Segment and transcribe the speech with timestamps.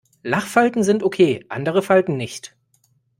[0.23, 2.55] Lachfalten sind okay, andere Falten nicht.